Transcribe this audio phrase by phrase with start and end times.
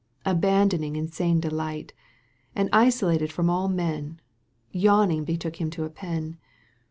[0.25, 1.93] Abandoning insane delight,
[2.55, 4.19] Anddsolated from aU men,
[4.73, 6.39] 7 Yawning betook him to a pen.